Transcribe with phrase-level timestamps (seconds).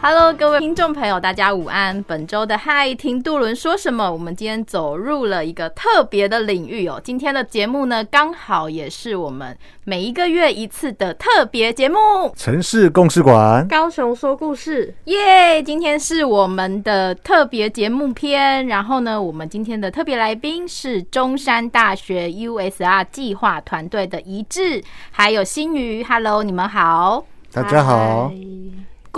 [0.00, 2.00] ？Hello，各位听众朋友，大家午安。
[2.04, 4.10] 本周的嗨，听杜伦说什么？
[4.10, 7.00] 我们今天走入了一个特别的领域哦。
[7.02, 11.98] 今天的节目呢，刚好也是我们每一个月一次的特别节目——
[12.38, 15.60] 城市共事馆，高雄说故事，耶！
[15.60, 18.68] 今天是我们的特别节目篇。
[18.68, 26.04] 然后呢，我们今天的特别来宾是中山大学 USR 计划团队的一致，还有新宇。
[26.04, 28.30] Hello，你们好，大家好。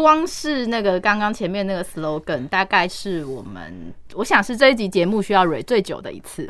[0.01, 6.47] 光是那个刚刚前面那个 slogan，大概是我们我想是这一集节目需要蕊最久的一次。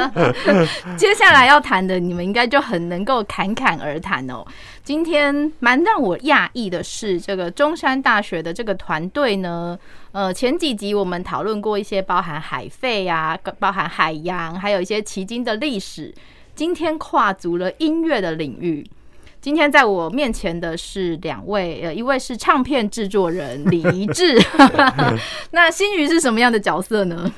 [0.96, 4.44] 接下来要谈的，你们应该就很能够侃侃而谈哦。
[4.84, 9.78] 今天蛮让我讶异的是，这个中山大学的这个团队呢，
[10.12, 16.14] 呃，前几集我们讨论过一些包含海费啊，包含海洋，还有一些奇经的历史。
[16.54, 18.86] 今天跨足了音乐的领域。
[19.46, 24.36] 今天在我面前的是两位，呃，一位是唱片制作人李宜志，
[25.52, 27.32] 那新瑜是什么样的角色呢？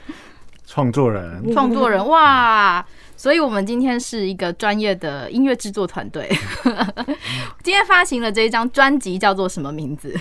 [0.67, 2.83] 创作人，创作人，哇！
[3.14, 6.27] 所以我们今天是一个专业的音乐制作团队。
[7.62, 10.19] 今天发行了这一张专辑，叫做什么名字？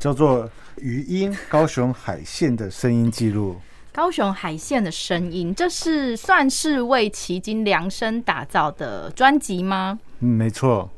[0.00, 0.44] 叫做
[0.78, 3.52] 《余音：高雄海线的声音记录》。
[3.94, 10.00] 高雄海线的声音，这是算是为奇经量身打造的专辑吗？
[10.18, 10.90] 嗯，没错。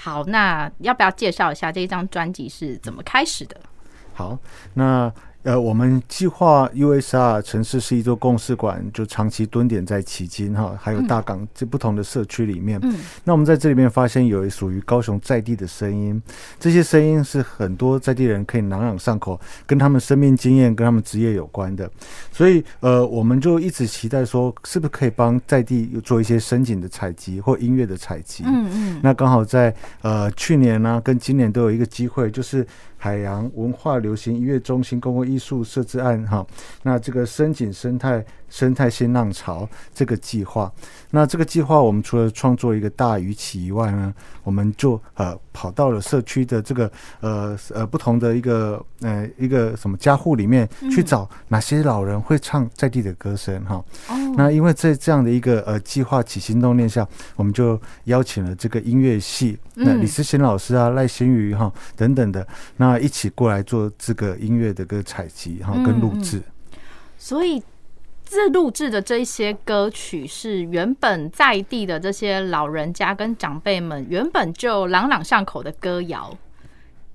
[0.00, 3.60] 好，那要不要介绍一下这一张专辑是怎么开始的？
[4.14, 4.38] 好，
[4.74, 5.12] 那。
[5.42, 12.78] 呃，我们计划 USR 城市是一座共事馆，就长期蹲点在旗津哈，还有大港这不同的社区里面。
[12.82, 16.20] 嗯，那我们在这里面发现有一属于高雄在地的声音，
[16.58, 21.90] 这些声音是很多在地人可以朗朗上口，跟他们生命经验、跟他们职业有关的。
[22.30, 28.44] 所以，呃，我们就一直期待说，是不是可以帮在地做一些深景的采集或音乐的采集？
[28.46, 29.00] 嗯嗯。
[29.02, 32.66] 那刚好在呃去年呢、啊，跟今年都有一个机会，就是。
[33.02, 36.46] 海洋文化流行音乐中心公共艺术设置案，哈，
[36.82, 40.70] 那这个深井生态生态新浪潮这个计划，
[41.10, 44.12] 那这个计划我们除了创作一个大鱼旗以外呢，
[44.44, 54.34] 我们就呃跑到了社区的这个呃呃不同的一个呃一个什么家户里面去找哪些老人会唱在地的歌声，哈、嗯。
[54.36, 62.46] 那因为在这样的一个呃计划起心动念下，我们就邀请了这个音乐系，那李思贤老师啊、赖新宇哈等等的。
[62.76, 62.89] 那。
[62.90, 66.42] 那一起过来做这个音乐的个采集哈，跟录制。
[67.16, 67.62] 所以
[68.24, 76.36] 这录制的这些歌曲是原本在地的这些老人家跟长辈们原本就朗朗上口的歌谣。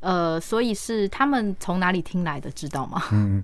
[0.01, 3.01] 呃，所以是他们从哪里听来的，知道吗？
[3.11, 3.43] 嗯。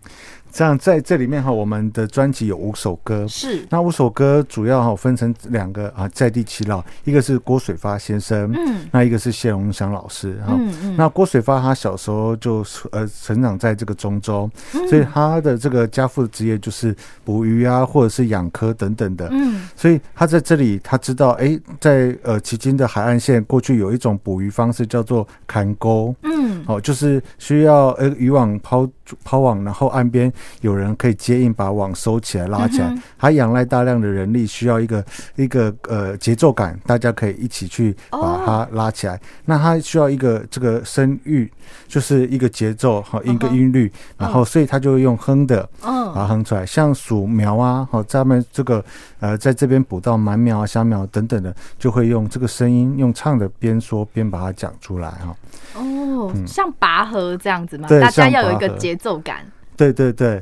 [0.52, 3.66] 这样在这里面哈，我们的专辑有五首歌，是。
[3.70, 14.50] 那五首歌主要哈分成两个啊，在地祈老，一个是郭水发先生，嗯，那一个是谢荣祥老师哈，嗯嗯，那郭水发他小时候就呃成长在这个中州，
[14.90, 28.88] 所以他的这个家父的职业就是捕鱼啊，或者是养蚵等等的，嗯，所以他在这里他知道，哎，在呃旗津的海岸线过去有一种捕鱼方式叫做砍钩，嗯，哦，就是需要呃渔网抛
[29.24, 30.32] 抛网，然后岸边。
[30.62, 35.04] 有人可以接应，把网收起来、拉起来，还仰赖大量的人力，需要一个
[35.36, 39.20] 一个呃节奏感，大家可以一起去把它拉起来。
[39.46, 41.52] 那它需要一个这个声域，
[41.88, 48.84] 就是一个节奏和一个音律，然后所以他就会用哼的，把它哼出来，像数苗啊，好，咱们这个
[49.20, 55.36] 呃在这边捕到蛮苗啊、虾苗等等的，就会用这个声音，用唱的边说边把它讲出来哈。
[55.76, 57.88] 哦，像拔河这样子吗？
[57.90, 59.46] 大家要有一个节奏感。
[59.76, 60.42] 对对对，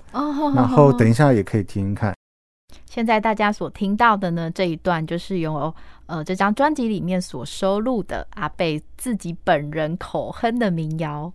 [0.53, 2.13] 然后等一下也可以听听看。
[2.85, 5.73] 现在大家所听到的呢，这一段就是由
[6.07, 11.31] 呃这张专辑里面所收录的阿贝自己本人口哼的民谣。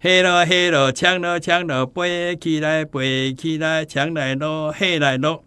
[0.00, 5.42] 嘿喽嘿喽，抢喽抢喽，背起来背起来，抢来喽，嘿来喽。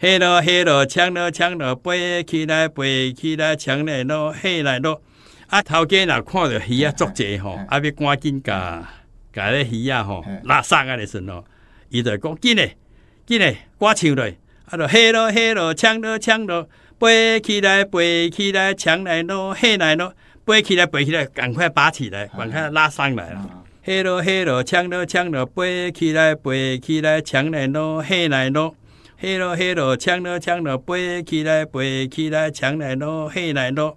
[0.00, 5.02] 嘿啰嘿啰，抢啰抢啰，飞起来背起来，抢来啰嘿来啰。
[5.48, 8.88] 啊，头家若看到鱼啊足济吼，啊，要赶紧甲
[9.38, 11.44] 甲咧鱼啊吼拉上啊，的时阵吼，
[11.90, 12.76] 伊就讲紧嘞
[13.24, 14.24] 紧嘞，赶唱落，
[14.64, 16.68] 啊，就嘿啰嘿啰，抢咯抢咯，
[16.98, 20.12] 飞起来飞起来，抢来咯嘿来咯，
[20.44, 23.64] 飞起来飞起来，赶快拔起来，赶快拉上来了。
[23.84, 28.74] 嘿啰嘿啰，抢咯抢咯，飞起来飞起来，抢来咯嘿来咯，
[29.18, 33.96] 嘿啰嘿啰，抢咯抢咯，飞起来飞起来，抢来咯嘿来啰。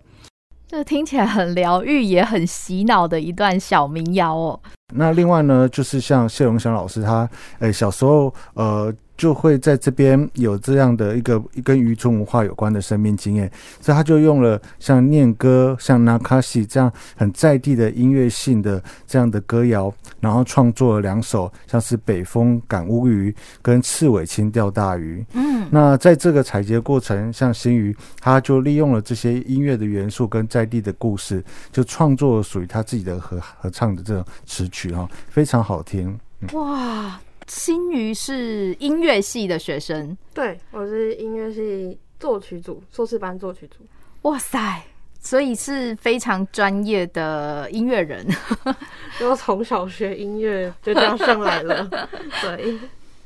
[0.71, 4.57] 这听起来很疗愈，也很洗脑的一段小民谣哦。
[4.93, 7.29] 那另外呢，就是像谢荣祥老师他，
[7.59, 8.93] 他诶小时候呃。
[9.21, 13.47] 就会在这边有这样的一个跟渔村文化有关的生命经验，
[13.79, 23.29] 所以他就用了像念歌、像那卡西这样很在地的音乐性的这样的歌谣，然后创作了两首，像是《北风赶乌鱼》
[23.61, 25.19] 跟《刺尾青钓大鱼》。
[25.33, 36.19] 嗯，那在这个采集过程，像新鱼，他就利用了这些音乐的元素跟在地的故事，就创作了属于他自己的合合唱的这种词曲哈，非常好听。
[36.39, 37.21] 嗯、哇！
[37.47, 43.77] 新鱼是音乐系的学生，对，我是音乐系作曲组，硕士班作曲组。
[44.21, 44.81] 哇塞，
[45.19, 48.25] 所以是非常专业的音乐人，
[49.19, 51.85] 就从小学音乐就这样上来了。
[52.41, 52.79] 对，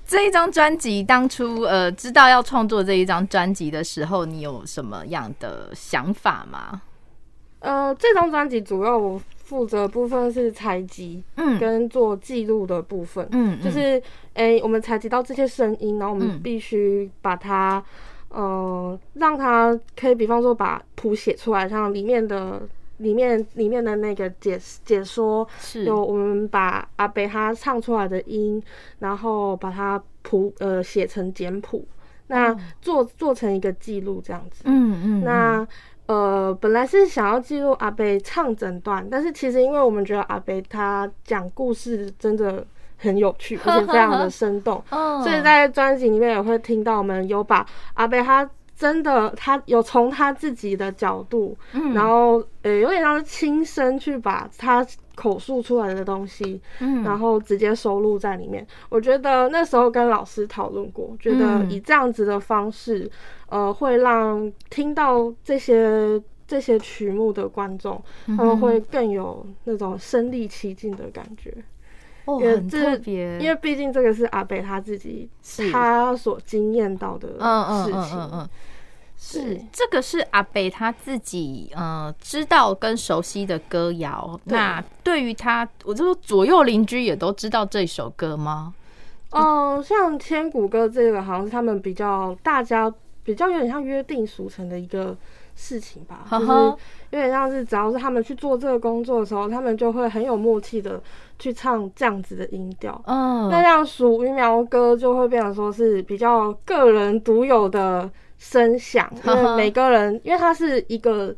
[0.08, 6.82] 这一张专辑当初呃知道要创作这一张专辑的时候，你有什么样的想法吗？
[7.60, 9.22] 呃，这张专辑主要我。
[9.46, 14.02] 负责部分是采集，嗯，跟做记录的部分，嗯，就是，
[14.34, 17.78] 诶、欸，我们采集到这些声音，然后我们必须把它，
[18.30, 28.60] 嗯、呃，让它可以，比方说把谱写出来，像里面的，里面里面的那个解解说，是，有我们把阿北他唱出来的音，
[28.98, 31.86] 然后把它谱，呃，写成简谱，
[32.28, 32.52] 那
[32.82, 35.68] 做做成一个记录这样子，嗯嗯，那。
[36.08, 42.66] 呃，本来是想要记录阿贝唱整段，但是其实因为我们觉得阿贝他讲故事真的
[42.98, 47.66] 很有趣， 而且非常的生动， 所以在专辑里面也会听到我们有把
[47.96, 51.58] 阿贝他真的他有从他自己的角度，
[51.94, 54.86] 然后呃有点像是亲身去把他。
[55.16, 58.66] 口述出来的东西，嗯，然后直接收录在里面。
[58.90, 63.10] 我觉得那时候跟老师讨论过，觉得以这样子的方式，
[63.50, 71.52] 呃，会让听到这些这些曲目的观众，他们会更有那种身临其境的感觉。
[72.26, 75.30] 哦，很特别，因为毕竟这个是阿北他自己
[75.72, 77.94] 他所经验到的事情。
[77.94, 78.50] 嗯嗯嗯嗯嗯。
[79.28, 84.40] 是，这个是阿北他自己呃知道跟熟悉的歌谣。
[84.44, 88.76] 那对于他，我就说左右邻居也都知道这首歌吗？
[89.32, 92.94] 嗯，像千古歌这个，好像是他们比较大家
[93.24, 95.18] 比较有点像约定俗成的一个
[95.56, 96.28] 事情吧。
[96.30, 96.52] 就是
[97.10, 101.02] 有点像是只要是他们去做这个工作的时候，他们就会很有默契的
[101.40, 103.02] 去唱这样子的音调。
[103.08, 108.08] 嗯，那像数鱼苗歌就会变成说是比较个人独有的。
[108.38, 111.36] 声响， 因为每个人，因为它是一个，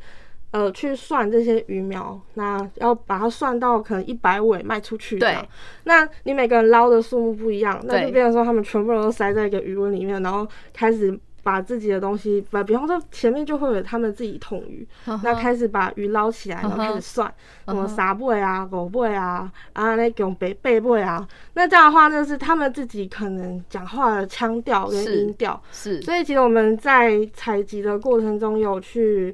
[0.51, 5.19] 呃，去算这些鱼苗，那要把它算到可能一百尾卖出去。
[5.19, 5.37] 对，
[5.83, 11.17] 那你每个人捞的数目不一样，那就变成说他们全部都塞在一个鱼窝里面，然后开始。
[11.47, 14.85] 把自己的东西，把比方说前面就会有他们自己桶鱼，
[15.23, 17.33] 那开始把鱼捞起来，然后开始算
[17.65, 25.61] 什么沙贝啊、狗贝啊、啊那种贝贝贝啊，那这样的话，就是他们自己可能讲话的腔调跟音调。
[25.71, 29.33] 是，所以其实我们在采集的过程中有去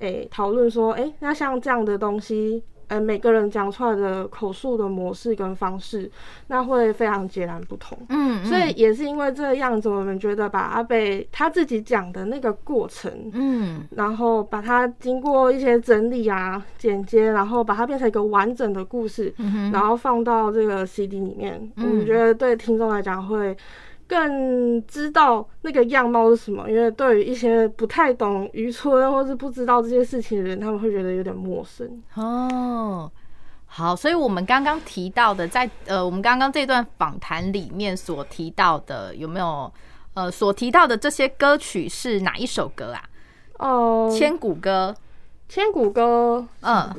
[0.00, 2.62] 诶讨论说，诶，那像这样的东西。
[2.88, 6.10] 呃，每个人讲出来的口述的模式跟方式，
[6.48, 7.96] 那会非常截然不同。
[8.08, 23.56] 嗯，嗯，所以也是因为这个样子，我们觉得把阿北他自己讲的那个过程，嗯，然后把它经过一些整理啊、剪接，然后把它变成一个完整的故事，嗯，然后放到这个 CD 里面，我们觉得对听众来讲会。
[24.06, 32.02] 更知道那个样貌是什么，因为对于一些不太懂渔村或是不知道这些事情的人，他们会觉得有点陌生。
[32.14, 33.10] 哦，
[33.66, 39.72] 好，所以我们刚刚提到的，在呃，我们刚刚这段访谈里面所提到的，有没有
[40.14, 43.02] 呃所提到的这些歌曲是哪一首歌啊？
[43.58, 44.94] 哦，千古歌，
[45.48, 46.94] 千古歌，嗯，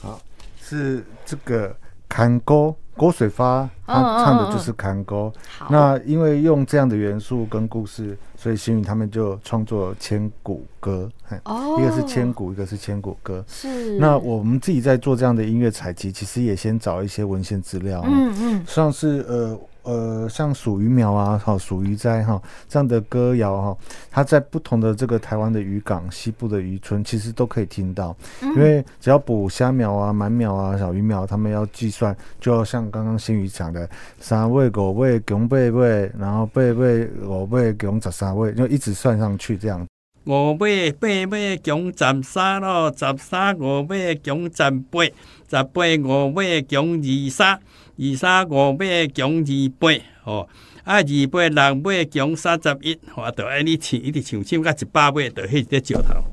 [0.00, 0.20] 好，
[0.58, 1.76] 是这个
[2.08, 2.74] 看歌。
[2.96, 5.30] 郭水发他唱的就是看歌，
[5.68, 11.08] 那因为用这样的元素跟故事，所以星云他们就创作千古歌。
[11.44, 13.44] 哦，一个是千古，一个是千古歌。
[13.46, 13.98] 是。
[13.98, 18.02] 那我们自己在做这样的音乐采集，其实也先找一些文献资料。
[18.06, 18.64] 嗯嗯。
[18.66, 23.78] 像是呃呃，像属鱼苗啊，哈，属鱼斋哈这样的歌谣哈，
[24.10, 28.14] 它在不同的这个台湾的渔港、西部的渔村，其实都可以听到。
[28.42, 33.88] 嗯、因为只要捕虾苗啊、鳗苗啊、小鱼苗，他们要计算，就要像刚刚新宇讲的，
[34.18, 39.86] 三位、狗位、熊贝位，然后贝位、狗位、熊十三位，就一直算上去这样。
[40.26, 45.04] 五尾八尾共十三咯，十三五尾共十八，
[45.48, 47.60] 十八五尾共二三，
[47.96, 49.88] 二三五尾共二八，
[50.24, 50.48] 哦，
[50.82, 56.24] 啊二八六尾共三十一，我都安尼唱，一直唱唱到一百尾，就迄个石头。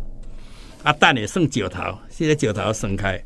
[0.81, 3.23] 啊，等下算石头，这个石头算开，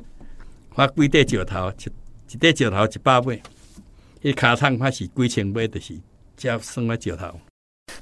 [0.76, 3.42] 发几块石头，一一块石头一百尾，
[4.22, 5.98] 迄卡仓发是几千尾，就是
[6.36, 7.40] 才算个石头。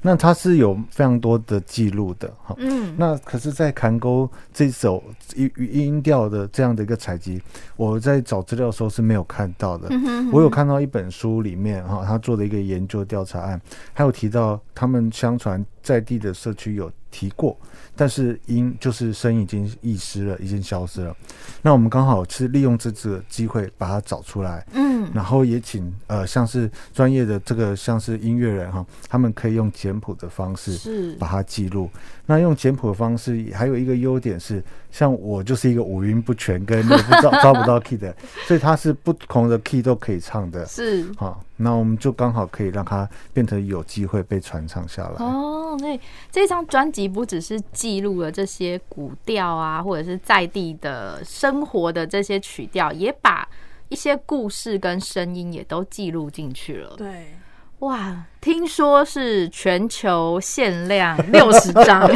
[0.02, 5.04] 那它是有非常多的记录的，哈，嗯，那可是，在坎沟这首
[5.36, 7.42] 音音调的这样的一个采集，
[7.76, 9.90] 我在找资料的时候是没有看到的。
[10.32, 13.60] 我有看到一本书里面，哈，他做的一个研究调查案，
[13.94, 17.58] 还有提到他们相传在地的社区有提过。
[17.98, 21.16] 但是音就是声音已经遗失了，已经消失了。
[21.62, 31.90] 那我们刚好是利用这次机会把它找出来，嗯，然后也请呃像是专业的这个像是音乐人哈，他们可以用简谱的方式是把它记录。
[32.26, 34.62] 那用简谱的方式还有一个优点是，
[34.96, 38.16] 像我就是一个五音不全跟不抓抓不到 key 的，
[38.48, 41.44] 所以它是不同的 key 都可以唱的，是好。
[41.58, 45.16] 那我们就刚好可以让它变成有机会被传唱下来。
[45.18, 46.00] 哦，所以
[46.32, 53.46] 这张专辑不只是记录了这些古调啊，或者是在地的生活的这些曲调，也把
[53.90, 56.94] 一些故事跟声音也都记录进去了。
[56.96, 57.36] 对。
[57.80, 62.10] 哇，听说是全球限量六十张，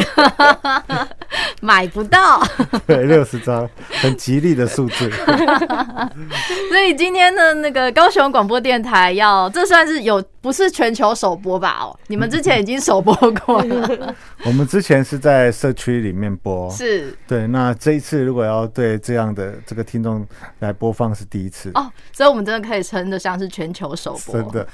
[1.60, 2.42] 买不到。
[2.86, 3.68] 对，六十张，
[4.00, 5.10] 很吉利的数字。
[6.68, 11.78] 所以今天的那个高雄广播电台要，这算是有不是全球首播吧？
[11.82, 14.14] 哦，你们之前已经首播过了。
[14.44, 17.46] 我们之前是在社区里面播，是对。
[17.48, 20.26] 那这一次如果要对这样的这个听众
[20.60, 24.66] 来播放是第一次哦，所以我们真的可以称得上是全球首播，真的。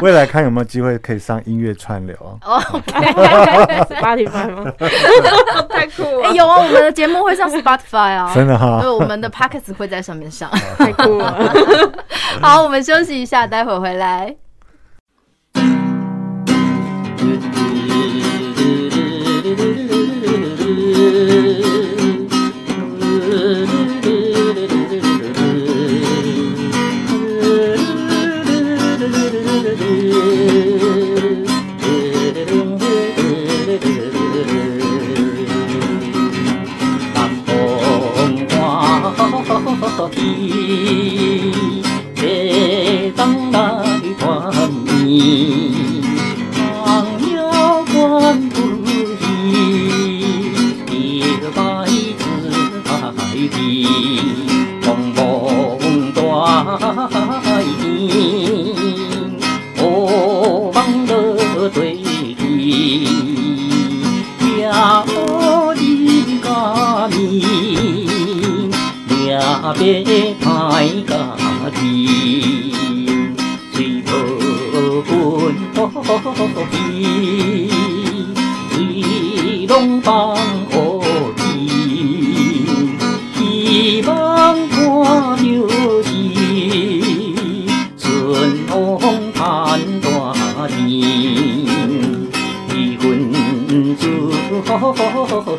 [0.00, 4.72] 未来看有没有机会可以上音乐串流哦？OK，Spotify 吗？
[5.68, 6.13] 太酷了！
[6.22, 8.78] 哎，有啊，我们的节目会上 Spotify 啊，真的哈。
[8.80, 11.52] 对，我们的 Podcast 会在上面上， 太酷了。
[12.40, 14.36] 好，我们休息一下，待会回来。
[40.24, 40.26] 一
[43.14, 44.24] 盏盏的光
[44.84, 46.02] 明，
[46.52, 46.64] 长
[47.20, 47.28] 夜
[47.92, 47.94] 关
[48.48, 48.56] 不
[49.20, 49.22] 闭，
[50.90, 50.92] 一
[51.54, 51.92] 把子
[52.84, 54.53] 在海底。
[69.76, 71.36] 别怕家
[71.74, 73.34] 贫，
[73.72, 75.12] 随我本
[76.70, 76.74] 钱，
[78.70, 78.72] 钱
[79.68, 80.36] 拢放
[80.70, 80.72] 河
[81.36, 81.42] 边，
[83.34, 84.10] 希望
[84.68, 84.74] 看
[85.42, 85.52] 牛
[86.02, 86.08] 市，
[87.98, 88.02] 春
[88.68, 88.72] 风
[89.34, 89.42] 盼
[90.00, 90.06] 大
[90.68, 90.80] 地，
[92.74, 93.02] 一分
[93.96, 94.02] 就
[94.78, 94.78] 好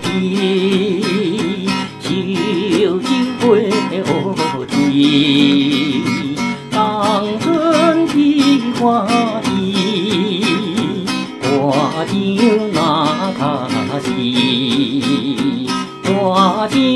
[0.01, 0.84] 天。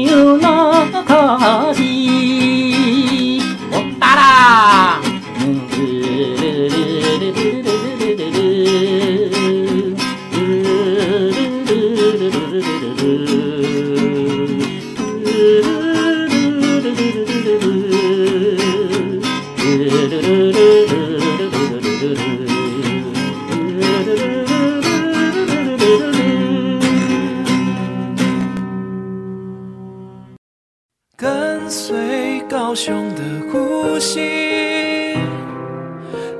[0.09, 0.48] you know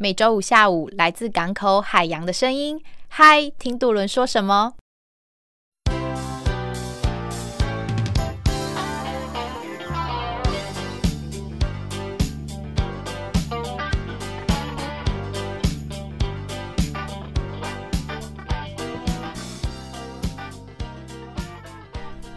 [0.00, 2.80] 每周五下午来自港口海洋的声音。
[3.08, 4.74] 嗨，听渡轮说什么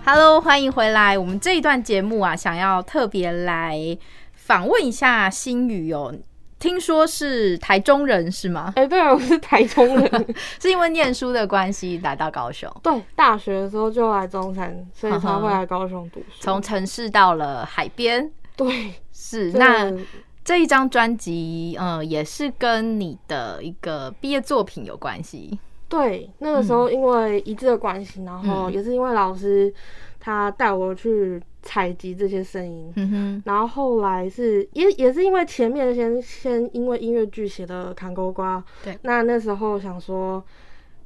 [0.03, 1.15] ？Hello，欢迎回来。
[1.15, 3.95] 我们这一段节目啊，想要特别来
[4.33, 6.15] 访问一下欣语哦。
[6.61, 8.71] 听说是台中人是吗？
[8.75, 12.71] 哎、欸，对啊，我是台中人， 是因为念书的关系来到高雄。
[12.83, 16.25] 对，大学的时候就来中山，所以才会来高雄读书。
[16.39, 19.51] 从城市到了海边，对，是。
[19.53, 19.91] 那
[20.45, 25.57] 这一张专辑，嗯，也是跟你的一个毕业作品有关系。
[25.89, 29.73] 对，那个时候因为一致的关系，嗯、然后也是因为老师
[30.19, 40.43] 他带我去采集这些声音，嗯哼，然后后来是也也是因为前面先先因为音乐剧写的《坎沟瓜》，对，那那时候想说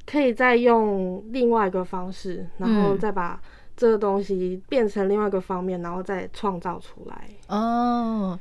[0.06, 3.40] 可以再用另外一个方式，然后再把
[3.76, 7.30] 这个东西变成另外一个方面，然后再创造出来。
[7.50, 8.40] 哦，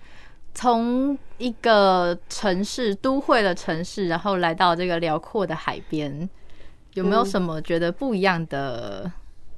[0.55, 6.31] 从一个城市都会的城市，然后来到这个辽阔的海边，
[6.93, 9.11] 有没有什么觉得不一样的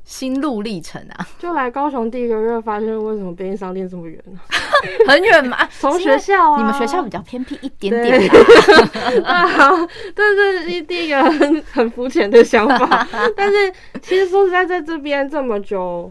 [0.06, 1.26] 心路历程啊？
[1.38, 4.38] 就来高雄第一个月，发现为什么便利商店这么远呢？
[5.08, 5.58] 很远吗？
[5.80, 8.30] 从学校啊，你们学校比较偏僻一点点
[9.26, 9.46] 啊。
[9.46, 9.70] 好，
[10.14, 13.06] 这是第一个很很肤浅的想法。
[13.36, 16.10] 但是其实说实在，在这边这么久，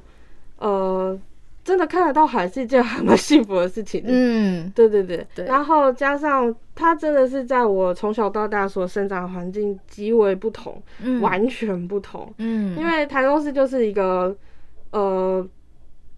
[0.60, 1.18] 呃。
[1.66, 4.02] 真的看得到海是一件还蛮幸福的事情。
[4.06, 5.46] 嗯，对对对，对。
[5.46, 12.32] 然后加上它真的是在我从小到大所生长环境极为不同，嗯，完全不同。
[12.38, 14.34] 嗯，因为台中市就是一个
[14.92, 15.46] 呃。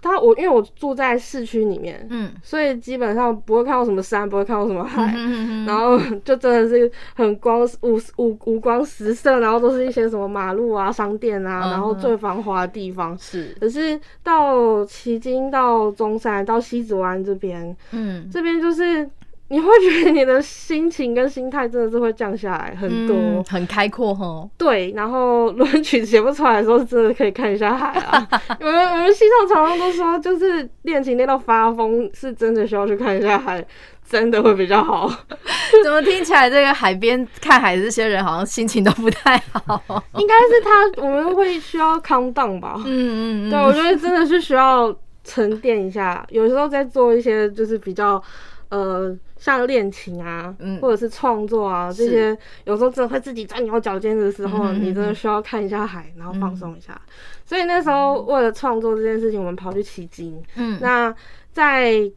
[0.07, 13.55] 他我因为我住在市区里面，嗯，所以基本上不会看到什么山，不会看到什么海，嗯、然后就真的是很光五五五光十色，然后都是一些什么马路啊、商店啊，嗯、然后最繁华的地方是。
[13.59, 19.09] 可是到旗津、到中山、到西子湾这边，嗯，这边就是。
[19.49, 24.45] 你会觉得你的心情跟心态真的是会降下来很多，嗯、很开阔哈。
[24.57, 28.27] 对，然后轮曲写不出来的时候，真的可以看一下海啊。
[28.59, 33.65] 我们我们系上常常都说，就是练琴练到发疯，是真的需要去看一下海，
[34.05, 35.09] 真的会比较好。
[35.81, 39.81] 怎么听起来这个海边看海的这些人好像心情都不太好？
[40.17, 42.73] 应该是他我们会需要 calm down 吧？
[42.79, 43.49] 嗯嗯嗯。
[43.49, 46.25] 对，我觉得真的是需要沉淀一下。
[46.31, 48.21] 有时候在做一些就是比较
[48.67, 49.17] 呃。
[49.37, 56.93] 像恋情啊，嗯、或者是创作啊这些，有时候真的会自己钻牛角尖的时候，你真的需要看一下海，然后放松一下。
[56.93, 57.11] 嗯、
[57.45, 60.41] 所以那时候为了创作这件事情，我们跑去奇经。
[60.55, 61.13] 嗯，那
[61.51, 62.11] 在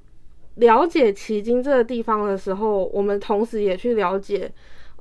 [0.57, 4.51] 了解奇经这个地方的时候，我们同时也去了解。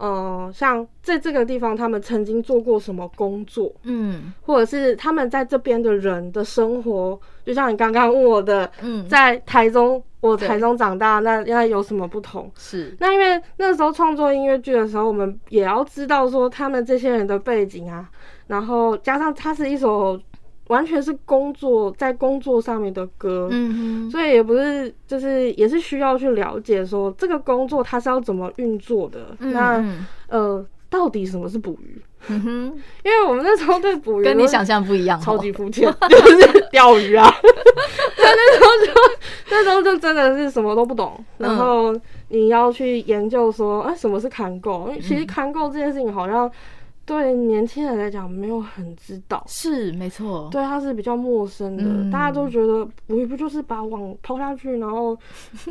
[0.02, 3.70] 嗯、呃，像在这个地方，他们曾经做过什么工作？
[3.84, 12.52] 嗯，或者是他们在这边的人的生活，就像你刚刚问我的，嗯，在台中，我台中长大，那应该有什么不同？
[12.56, 18.10] 是，那因为那时候创作音乐剧的时候，我们也要知道说他们这些人的背景啊，
[18.48, 20.20] 然后加上它是一首。
[20.70, 29.36] 完全是工作在工作上面的歌，嗯哼，所以也不是，就是也是需要去了解说这个工作它是要怎么运作的。
[29.40, 29.84] 嗯、那
[30.28, 32.02] 呃，到底什么是捕鱼？
[32.28, 32.66] 嗯哼，
[33.04, 37.34] 因为我们那时候对捕鱼跟你想象不一样，超级肤浅， 就是钓鱼啊。
[38.18, 39.02] 那那时候就
[39.50, 41.96] 那时候就真的是什么都不懂，然后
[42.28, 44.88] 你要去研究说，哎、欸，什么是看够？
[44.90, 46.52] 因为其实看够这件事情好像。
[47.06, 50.48] 对年轻人来讲，没有很知道，是没错。
[50.52, 55.18] 对，他是比较陌生的，嗯、大家都觉得捕鱼不就是把网抛下去，然后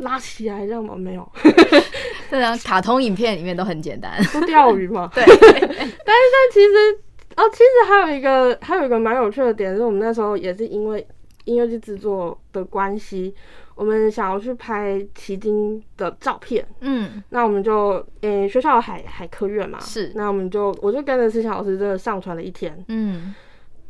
[0.01, 0.95] 拉起来这样吗？
[0.97, 1.25] 没有，
[2.29, 5.09] 对啊，卡通影片里面都很简单，都钓鱼嘛。
[5.15, 6.99] 对， 但是但其实
[7.35, 11.05] 哦，其实还有一个还有一个蛮有趣的点，是我们那时候也是因为
[11.45, 13.33] 音乐剧制作的关系。
[13.75, 23.33] 我们想要去拍奇经的照片，嗯，那我们就，诶、欸，学校有海海科院嘛，是，那我们就，我就跟着思强老师真的上船了一天，嗯，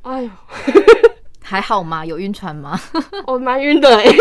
[0.03, 0.29] 哎呦，
[1.41, 2.05] 还好吗？
[2.05, 2.79] 有晕船吗？
[3.25, 4.15] 我蛮晕的、欸，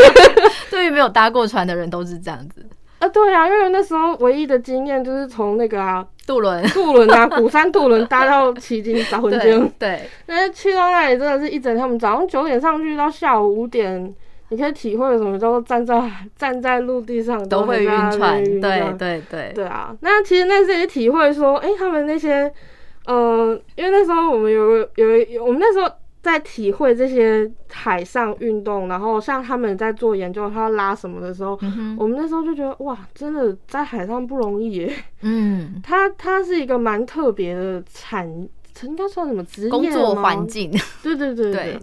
[0.70, 2.66] 对于没有搭过船的人都是这样子，
[2.98, 14.14] 啊，对啊，因为那时候唯一的经验就是从那个啊渡轮，渡轮啊，鼓山渡轮搭到旗津打魂经，对，那去到那里真的是一整天，我们早上九点上去到下午五点。
[14.50, 19.94] 你可以体会什么叫做站在站在陆地上都会晕船，对对对对，啊。
[20.00, 22.50] 那其实那是也体会说，哎、欸，他们那些，
[23.04, 25.86] 呃，因为那时候我们有有有，我们那时候
[26.22, 34.92] 在体会这些海上运动，然后像他们在做研究，他要拉什么的时候，嗯、我们那时候就觉得哇，真的在海上不容易耶。
[35.22, 38.28] 嗯，它它是一个蛮特别的产，
[38.82, 40.70] 应该算什么职业工作环境？
[41.02, 41.80] 对对对对，对。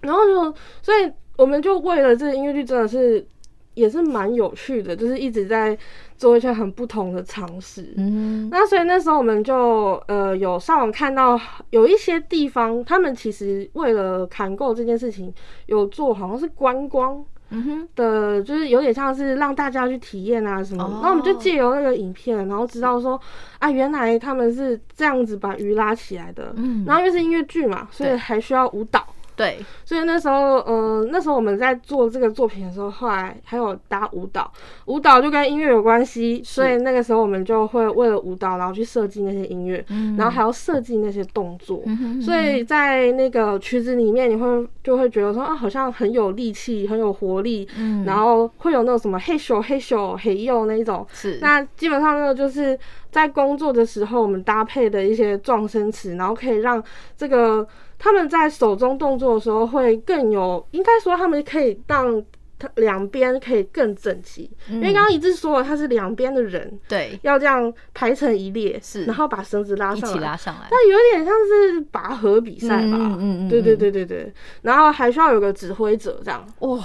[0.00, 1.12] 然后就所以。
[1.36, 3.26] 我们就为了这个音乐剧，真的是
[3.74, 5.76] 也是蛮有趣的，就是一直在
[6.16, 7.92] 做一些很不同的尝试。
[7.96, 11.38] 嗯，那所以那时候我们就呃有上网看到
[11.70, 15.32] 有一些地方，他们其实为了砍购这件事情，
[15.66, 21.00] 有做好像是观光，嗯哼的，就是有点像是让大家去体验啊什么。
[21.02, 23.20] 那、哦、我们就借由那个影片，然后知道说
[23.58, 26.52] 啊，原来他们是这样子把鱼拉起来的。
[26.56, 29.06] 嗯，然后因为是音乐剧嘛，所以还需要舞蹈。
[29.36, 34.50] 对，所以那时候，嗯、呃，那时候我们在做这个作品的时候，后来还有搭舞蹈，
[34.86, 44.46] 舞蹈就跟音乐有关系，所以那个时候我们就会为了舞蹈，然后去设计那些音乐，嗯、然后还要设计那些动作，嗯、所以在那个曲子里面，你会
[44.84, 52.78] 就会觉得说啊，好像很有力气，很有活力，嗯、然后会有那种什么嘿咻嘿咻嘿呦那一种，是，那基本上那个就是
[53.10, 56.80] 在工作的时候，我们搭配的一些撞声词，然后可以让
[57.16, 57.66] 这个。
[58.04, 62.22] 他们在手中动作的时候会更有，应该说他们可以让
[62.58, 76.78] 他两边可以更整齐，嗯、因为刚刚一直说了他是两边的人，对，要这样排成一列，是，然后把绳子拉上来，一起拉上来，那有点像是拔河比赛吧，嗯嗯嗯，对对对对对，然后还需要有个指挥者这样，哇，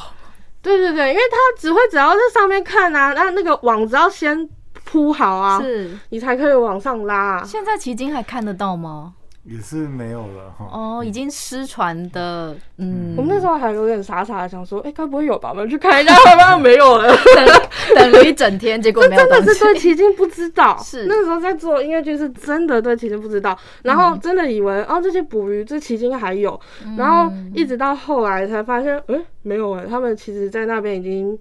[0.62, 4.48] 对对对，因为他指挥者要在上面看啊，那那个网子要先
[4.86, 7.44] 铺好啊，是，你才可以往上拉。
[7.44, 9.16] 现在旗津还看得到吗？
[9.50, 10.70] 也是没有了哈。
[10.72, 13.16] 哦，已经失传的，嗯。
[13.18, 15.50] 我们那时候还有点傻傻的想说，哎、欸，该不会有吧？
[15.50, 17.10] 我们去看一下，好像没有了。
[17.36, 19.22] 等等了一整天，结果没有。
[19.24, 20.78] 真的是对奇经不知道。
[20.84, 23.58] 是那时候在做音乐剧，是真的对奇经不知道。
[23.82, 26.60] 然后真的以为，哦，这些捕鱼，这奇经还有。
[26.96, 31.36] 然后一直到后来才发现，哎、欸，没有哎，他们其实在那边已经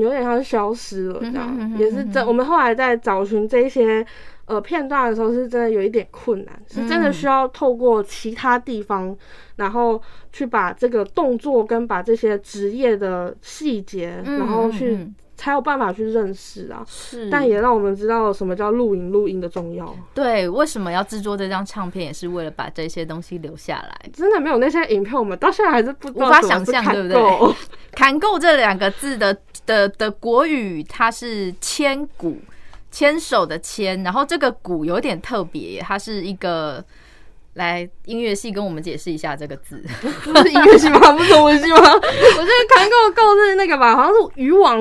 [0.00, 1.76] 有点像消失了，这样。
[1.78, 4.04] 也是真，我们后来在找寻这些。
[4.44, 9.16] 呃，片段的时候是真的有一点困难，是真的需要透过其他地方，嗯、
[9.56, 10.02] 然后
[10.32, 16.84] 去把这个动作跟把这些职业的细节，嗯、然后去、嗯、才有办法去认识啊。
[16.88, 19.94] 是，但也让我们知道什么叫录影录音的重要。
[20.14, 24.10] 对，为什么要制作这张唱片，也是为了把这些东西留下来。
[24.12, 27.54] 真的没有那些影片，我们到现在还是不无法想象，对不对？
[27.92, 32.38] 砍 够这两个字的的的国语，它是千古。
[32.94, 36.84] 牵手的牵，然后这个鼓有点特别，它是一个
[37.54, 40.98] 来音乐系跟我们解释一下这个字，不 是音乐系吗？
[41.12, 41.78] 不是中文系吗？
[41.78, 44.76] 我觉得砍够够是那个吧，好像是渔网，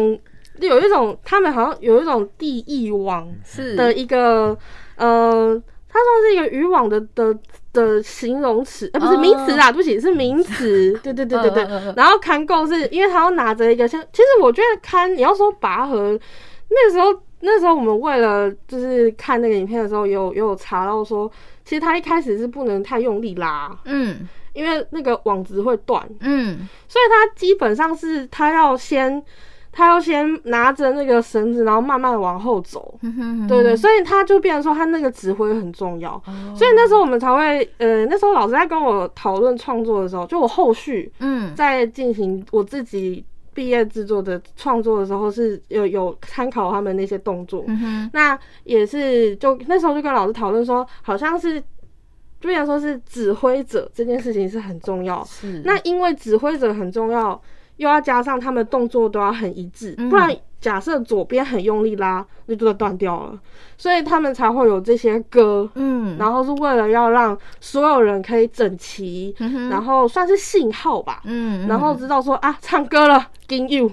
[0.67, 3.75] 有一种他们好像有一种地翼网是。
[3.75, 7.37] 的一个是呃，它说是一个渔网的的
[7.73, 10.97] 的形容词，呃，不是名词啊，对不起，是名词。
[11.03, 11.93] 对对对对对。
[11.95, 16.19] 然后看够是因为他要拿着一个像，其实我觉得看你要说拔河
[16.69, 17.21] 那个时候。
[17.43, 21.27] 那时候我们为了就是看那个影片的时候，有有查到说，
[21.65, 29.23] 其实他一开始是不能太用力拉，嗯，因为那个网子会断，嗯，所以他基本上是他要先
[29.71, 32.99] 他要先拿着那个绳子，然后慢慢往后走，
[33.47, 43.25] 对对，所以他就变成说他那个指挥很重要，哦，所以那时候我们才会，呃，那时候老师在跟我讨论创作的时候，就我后续，嗯，在进行我自己。
[43.53, 51.61] 毕业制作的创作的时候是有有参考他们那些动作，嗯、那也是就那时候就跟老师讨论说，好像是，
[52.41, 55.61] 虽然说是指挥者这件事情是很重要，是。
[55.65, 57.39] 那因为指挥者很重要，
[57.81, 60.29] 又要加上他们动作都要很一致，嗯、不然。
[60.61, 63.39] 假设左边很用力拉，那就断掉了，
[63.79, 69.35] 所以他们才会有这些歌，嗯，然后是为了要让所有人可以整齐，
[69.71, 73.91] 然后算是信号吧，嗯，然后知道说啊，唱歌了，Give you，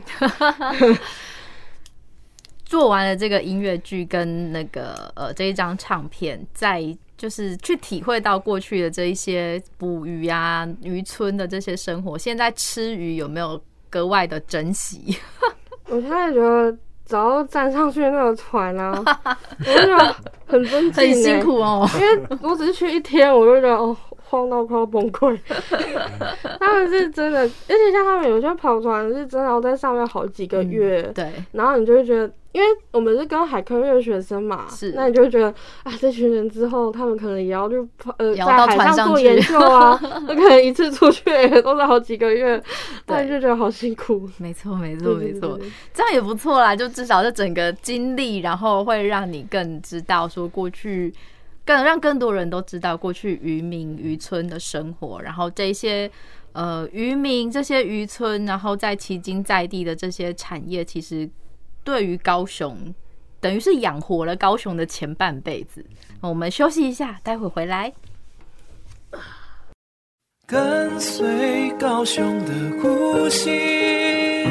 [2.66, 6.84] 做完了这个音乐剧跟那个呃这一张唱片，再
[7.16, 13.58] 就是去体会到过去的这一些捕鱼啊渔村的这些生活，现在吃鱼有没有
[13.90, 15.18] 格外的珍惜？
[15.88, 16.70] 我现在觉得，
[17.06, 19.02] 只要站上去那个船啊，
[19.60, 20.14] 我就觉得
[20.46, 21.88] 很尊敬、欸，很辛苦哦。
[21.94, 25.38] 因为我只是去一天，我就觉得哦，晃到快要崩溃。
[26.60, 31.02] 他们是真的，而且像他们有些跑船是真的要在上面好几个月。
[31.08, 31.32] 嗯、对。
[31.52, 35.46] 然后你就会觉得，因因为我们是跟海科院的学生嘛，是，那你就觉得
[35.84, 37.76] 啊，这群人之后他们可能也要去
[38.16, 42.60] 呃在海上做研究啊， 那可能一次出去也都是好几个月，
[43.06, 44.28] 对，就觉得好辛苦。
[44.38, 45.56] 没错，没错，没错，
[45.94, 51.14] 这样也不错啦，就至少这整个经历，然后会让你更知道说过去，
[51.64, 56.10] 更让更多人都知道过去渔民渔村的生活，然后这些。
[56.54, 61.28] 呃，渔民这些渔村，然后在迄今在地的这些产业，其实
[61.88, 62.76] 对于高雄，
[63.40, 65.82] 等于是养活了高雄的前半辈子。
[66.20, 67.90] 我们休息一下，待会回来。
[70.46, 74.46] 跟随高雄的呼吸，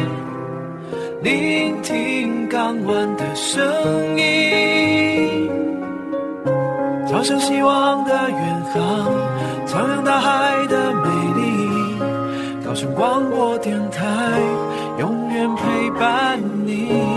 [1.22, 3.64] 聆听港湾的声
[4.18, 5.48] 音，
[7.08, 9.12] 朝向希望的远航，
[9.68, 12.00] 徜徉大海的美丽。
[12.66, 14.40] 高雄广播电台，
[14.98, 17.17] 永远陪伴你。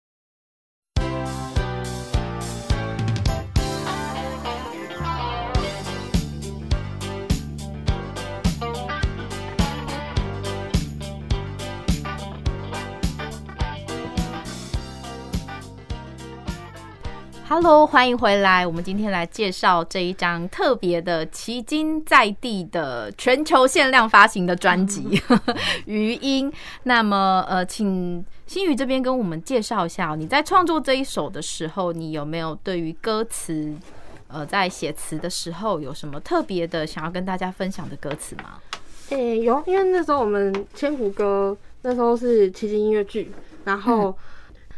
[17.53, 18.65] ？Hello，欢迎回来。
[18.65, 25.19] 我们今天来介绍这一张特别的奇经在地的全球限量发行的专辑
[25.83, 26.49] 《余音》。
[26.83, 33.75] 那么，呃，请新宇这边跟我们介绍一下，你在创作这一首的时候，你有没有对于歌词，
[34.29, 38.61] 呃，在写词的时候有什么特别的想要跟大家分享的歌词吗？
[39.09, 43.29] 诶、欸，有，因为那时候我们千古歌那时候是奇经音乐剧，
[43.65, 44.07] 然后。
[44.07, 44.15] 嗯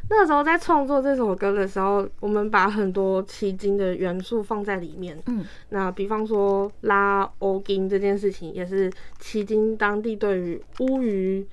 [0.09, 5.17] 那个时候在创作这首歌的时候，我们把很多旗津的元素放在里面。
[5.27, 11.47] 嗯，那比方说拉欧金这件事情，也是旗津当地对于乌鱼，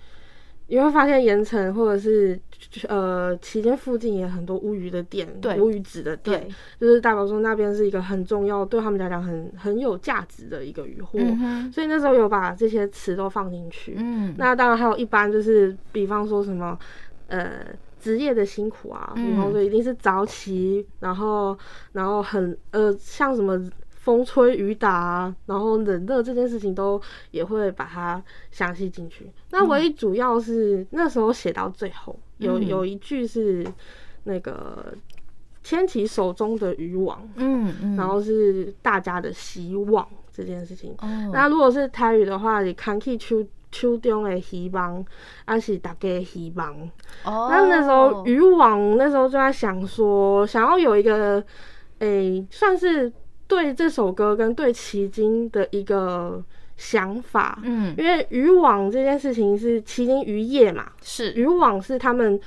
[0.66, 2.38] 你会发现盐城或者是
[2.88, 6.46] 呃旗津附近也很多乌鱼的店，对，乌鱼子的店，
[6.78, 11.20] 就是代表说那边是一个很重要，对他们来讲很很有价值的一个渔获。
[11.20, 13.94] 嗯，所以那时候有把这些词都放进去。
[13.96, 16.76] 嗯，那当然还有一般就是比方说什么
[17.28, 17.64] 呃。
[18.00, 21.56] 职业的辛苦啊，然后就一定是早起，然后
[21.92, 29.30] 然后很呃，像什么风吹雨打啊，然后冷热这件事情都也会把它详细进去。
[29.50, 33.66] 那唯一主要是那时候写到最后，有有一句是
[34.24, 34.94] 那个
[35.62, 40.96] 牵起手中的渔网，嗯嗯，然后是大家的希望这件事情。
[41.32, 43.46] 那如果是台语的话，你扛起出。
[43.72, 45.04] 手中的希望，
[45.46, 46.72] 还是大家的希望。
[47.24, 47.48] 哦。
[47.50, 51.42] 那那时候渔网那时候就在想说，想要有一个，
[52.00, 53.12] 诶、欸，算是
[53.46, 56.42] 对这首歌跟对奇经的一个
[56.76, 57.58] 想法。
[57.62, 57.94] 嗯。
[57.96, 62.38] 因为渔网这件事情是麒麟渔业嘛，是渔网是他们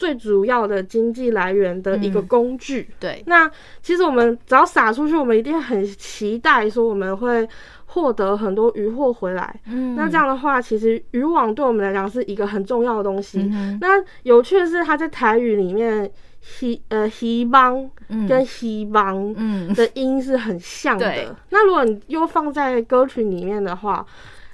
[0.00, 2.88] 最主要的经济来源的一个工具。
[2.88, 3.22] 嗯、对。
[3.26, 3.50] 那
[3.82, 7.46] 其实我们只要撒出去，我们一定很期待说我们会。
[7.92, 13.40] 获得很多渔获回来，嗯，那这样的话，其实渔网对我们来讲是一个很重要的东西。
[13.52, 16.08] 嗯、那有趣的是，它在台语里面，
[16.40, 17.90] 希呃希邦
[18.28, 19.34] 跟希望
[19.74, 21.10] 的音是很像的。
[21.10, 24.06] 嗯、那如果你又放在歌曲里面的话，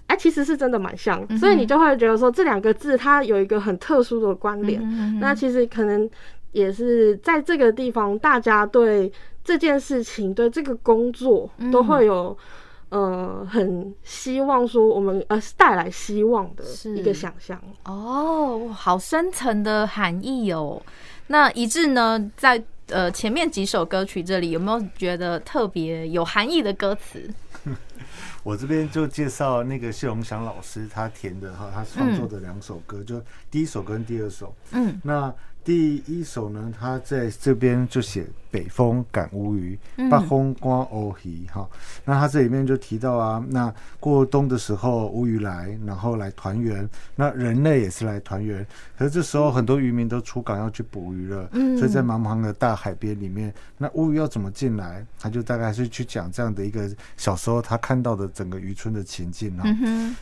[0.07, 4.81] 哎、欸，其实是真的蛮像，嗯、所以你就会觉得说这两个字它有一个很特殊的关联。
[4.83, 6.09] 嗯、那其实可能
[6.53, 9.12] 也是在这个地方，大家对
[9.45, 12.37] 这件事情、对这个工作都会有。
[12.88, 16.62] 呃，很希望说我们呃带来希望的
[16.95, 20.81] 一个想象哦，好深层的含义哦。
[21.27, 27.29] 那一致呢，在呃前面几首歌曲这里有没有觉得特别有含义的歌词？
[28.46, 34.54] 我这边就介绍那个谢荣祥老师他填的哈，他创作的两首歌，嗯、就第一首跟第二首。
[34.70, 35.35] 嗯，那
[35.66, 38.24] 第一首呢，他在这边就写。
[38.48, 41.68] 北风赶乌鱼，北风刮乌鱼，哈。
[42.07, 48.66] 那他这里面就提到啊，那过冬的时候乌鱼来，然后来团圆，那人类也是来团圆。
[48.96, 55.05] 可是这时候很多渔民都出港要去捕鱼了，嗯，所以在茫茫的大海边里面，那乌鱼要怎么进来？
[55.20, 59.68] 他就大概是去讲这样的一个小时候他看到的整个渔村的情境哈。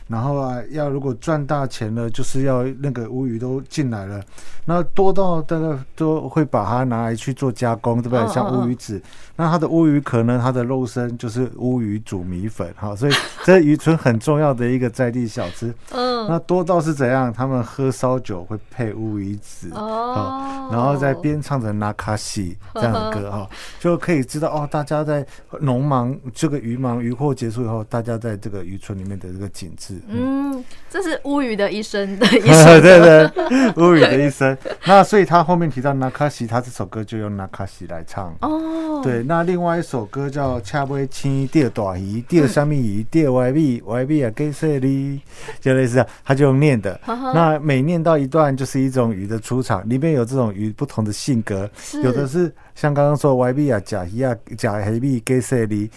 [0.09, 4.21] 然后啊，要如果赚大钱了，就是要那个乌鱼都进来了，
[4.65, 8.27] 那多到大家都会把它拿来去做加工，对不对？
[8.27, 9.01] 像乌鱼子，
[9.35, 15.73] 那它的乌鱼壳呢，它的肉身就是乌鱼煮米粉哈，所以 这渔村很重要的一个在地小吃。
[15.91, 17.31] 嗯，那多到是怎样？
[17.31, 25.25] 他们喝烧酒会配乌鱼子哦，然后在边唱着那卡西这样的歌哈，就可以知道哦，大家在
[25.61, 29.99] 农忙这个渔忙渔获结束以后，大家在这个渔村里面的这个景致。
[30.07, 34.57] 嗯，这是乌鱼的一生的一生， 对对，乌鱼的一生。
[34.85, 39.01] 那所以他后面提到纳卡西，他这首歌就用纳卡西来唱哦。
[39.03, 43.03] 对，那另外一首歌叫《恰尾青钓大鱼》，钓虾米鱼？
[43.11, 45.19] 钓歪币， 歪币啊，给谁哩？
[45.59, 46.99] 就类似啊，他就用念的。
[47.05, 51.69] 那每念到一段，就是一种鱼的出场，里面有这种鱼不同的性格，
[52.03, 52.53] 有的是。
[52.75, 55.89] 像刚刚说 Y B 啊，甲鱼啊，甲黑 B 给色里，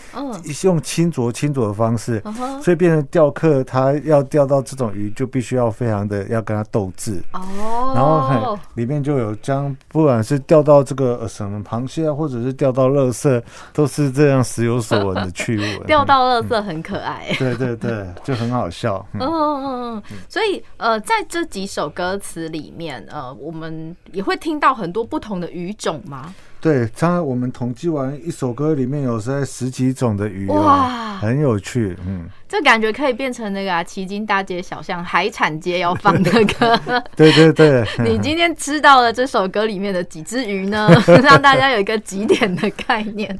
[0.63, 2.23] 用清浊清浊的方式，
[2.63, 7.93] 所以变成钓客，他要钓到这种鱼，就必须要非常的要跟他斗智哦。
[7.95, 15.87] 然后很里面就有将，不管是钓到这个什么螃蟹啊，或者是钓到乐色，都是这样时有所闻的趣闻。
[15.87, 19.05] 钓到乐色很可爱，对对对，就很好笑。
[19.15, 26.33] 嗯嗯嗯，所以呃，在这几首歌词里面，呃，我们也会听到很多不同的鱼种吗？
[26.61, 37.03] 对，刚才我们统计完一首歌里面有在十几种的鱼哇，很有趣，嗯，这感觉可以变成那个旗津大街小巷海产街要放的歌。
[37.15, 40.91] 对 对对， 你今天知道了这首歌里面的几只鱼呢？
[41.23, 43.39] 让大家有一个几点的概念。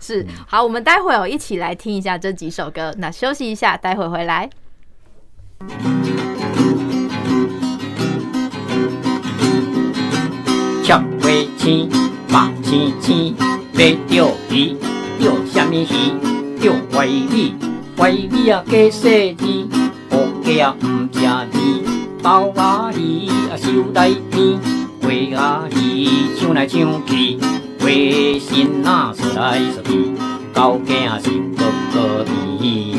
[0.00, 2.94] 是，好，我们待会儿一起来听一下这几首歌。
[2.96, 4.48] 那休息一下，待会回来。
[10.82, 11.88] 跳回去。
[12.32, 13.36] 马青青，
[13.74, 14.74] 要钓鱼，
[15.18, 16.58] 钓虾米鱼？
[16.58, 17.54] 钓歪米，
[17.98, 19.68] 歪米啊加细腻，
[20.12, 21.84] 乌鸡啊唔食味，
[22.22, 24.58] 包仔鱼啊收来甜，
[25.02, 26.08] 鸡仔鱼
[26.40, 27.38] 抢来抢去，
[27.78, 30.14] 鸡心啊说来说去，
[30.54, 32.24] 狗囝啊是个个
[32.58, 32.96] 甜，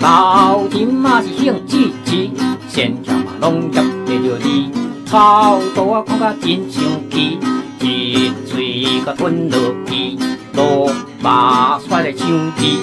[0.00, 2.30] 老天啊是兴趣趣，
[2.68, 4.70] 现场啊拢夹得着你，
[5.04, 7.36] 草多啊看甲真生气。
[7.84, 10.16] 一嘴甲吞落去，
[10.54, 12.78] 落马甩来抢去，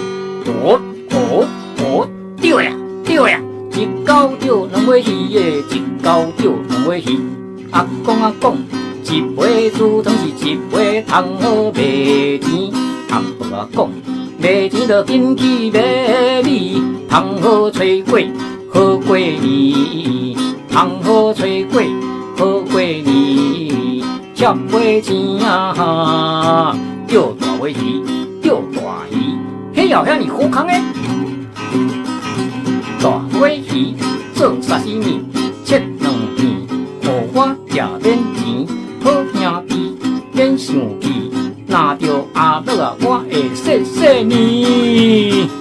[0.45, 1.47] 哦哦
[1.79, 2.07] 哦，
[2.39, 2.71] 钓呀
[3.03, 3.41] 钓呀，
[3.73, 7.19] 一竿钓两尾鱼耶，一竿钓两尾鱼。
[7.71, 8.57] 阿公阿公，
[9.03, 11.81] 一尾竹藤是一尾通好卖
[12.37, 12.71] 钱。
[13.09, 13.89] 阿婆阿公，
[14.37, 18.27] 卖钱就紧去买米，通好炊粿
[18.71, 20.35] 好过年，
[20.69, 21.89] 通好炊粿
[22.37, 23.30] 好过年。
[24.41, 25.15] 钓尾钱
[25.47, 26.75] 啊，
[27.07, 28.01] 钓大尾鱼，
[28.41, 29.37] 钓大鱼，
[29.71, 30.81] 嘿呀遐尼好康诶！
[32.99, 33.93] 大尾鱼
[34.33, 35.23] 做沙西米，
[35.63, 36.49] 切两片，
[37.03, 38.67] 互我食免钱，
[39.03, 39.95] 好兄弟
[40.31, 41.31] 免生气，
[41.67, 45.60] 拿着阿乐啊，我会谢谢你。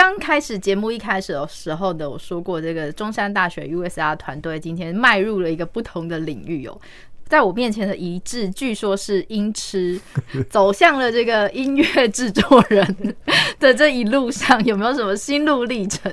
[0.00, 6.80] 刚开始节目一开始的时候呢，我说过这个中山大学 USR 团队今天迈入了一个不同的领域哦，
[7.26, 10.00] 在我面前的一致，据说是音痴，
[10.48, 13.14] 走向了这个音乐制作人
[13.58, 16.10] 的这一路上，有没有什么心路历程？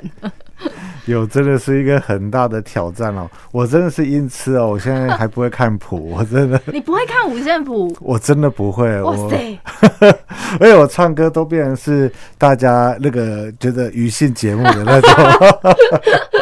[1.07, 3.29] 有，真的是一个很大的挑战哦！
[3.51, 6.61] 我真的是因此哦，我现在还不会看谱， 我真的。
[6.65, 7.95] 你不会看五线谱？
[8.01, 9.01] 我真的不会。
[9.01, 9.59] 哇塞！
[10.59, 15.09] 而且我唱歌都变成是大家那个觉得娱乐节目的那种。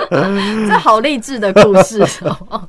[0.68, 2.68] 这好励志的故事哦！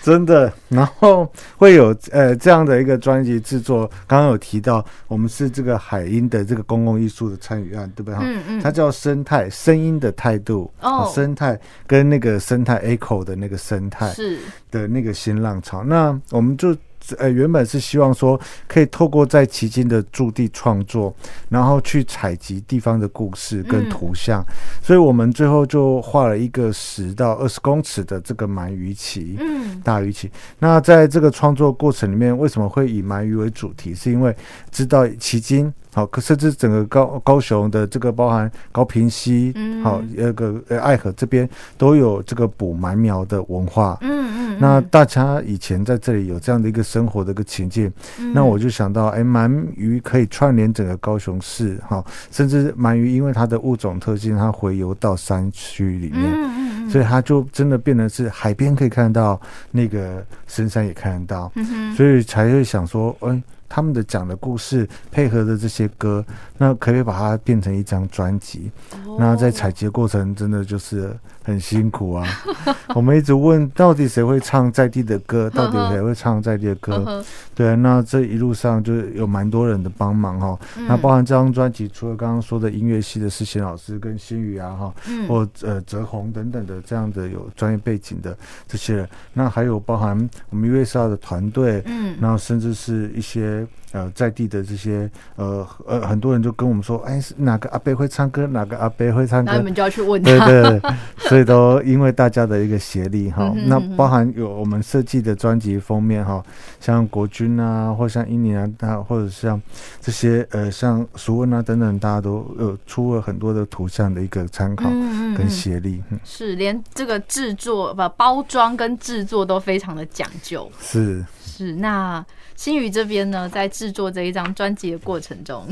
[0.00, 8.18] 真的，然后会有呃这样的一个专辑制作，刚刚有提到，我们是这个海音的这个公共艺术的参与案，对不对？
[8.20, 8.60] 嗯嗯。
[8.60, 14.38] 它叫生态声音的态度哦，生态跟那个生态 echo 的那个生态是
[14.70, 16.74] 的那个新浪潮，那我们就。
[17.16, 21.14] 呃，原本是希望说可以透过在旗津的驻地创作，
[21.48, 24.46] 然后去采集地方的故事跟图像，嗯、
[24.82, 30.30] 所以我们最后就画了一个十到二十公尺的这个鳗鱼鳍，嗯，大鱼鳍。
[30.58, 33.94] 那在这个创作过程里面，为什么会以鳗鱼为主题？
[33.94, 34.36] 是因为
[34.70, 35.72] 知道旗津。
[35.94, 63.42] 好，可甚至整个高高雄的这个包含高平溪，嗯，好，那个呃爱河这边都有这个补鳗苗的文化，嗯嗯，那大家以前在这里有这样的一个生活的一个情境，嗯、那我就想到，哎，鳗鱼可以串联整个高雄市，哈，甚至鳗鱼因为它的物种特性，它回游到山区里面，嗯嗯，所以它就真的变得是海边可以看到，那个深山也看得到，嗯，所以才会想说，哎。
[63.68, 66.24] 他们的讲的故事配合的这些歌，
[66.56, 68.70] 那可以把它变成一张专辑。
[69.18, 71.14] 那在采集过程真的就是
[71.48, 72.28] 很辛苦啊！
[72.94, 77.24] 我们一直问到底谁会唱在地的歌，到底谁会唱在地的歌？
[77.54, 80.58] 对，那这一路上就有蛮多人的帮忙哈。
[80.86, 84.94] 那包含这张专辑，除了刚刚说的音乐系的世贤老师跟新宇啊哈，
[85.26, 88.36] 或呃泽宏等等的这样的有专业背景的
[88.66, 93.66] 这些人，那还有包含我们 USR 的团队，嗯，然后甚至是一些。
[93.92, 100.44] 呃，在地的这些呃呃，很多人就跟我们说，哎，是哪个阿伯会唱歌，哪个阿伯会唱歌，那你们就要去问他。
[100.46, 100.80] 对对
[101.38, 106.42] 以都因为大家的一个协力哈，那包含有我们设计的专辑封面哈，
[106.80, 109.60] 像国军啊，或像印尼啊，他或者像
[110.00, 114.88] 这些呃，像熟文啊等等，大家都有出了很多的图像的一个参考
[115.36, 115.96] 跟协力。
[115.96, 120.70] 嗯嗯嗯是，连这个制作不包装跟制作都非常的讲究。
[120.80, 122.24] 是是那。
[122.56, 125.64] 新宇这边呢，在制作这一张专辑的过程中，